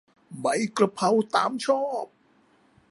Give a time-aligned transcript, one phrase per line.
[0.41, 0.45] ใบ
[0.77, 2.05] กะเพรา ตามชอบ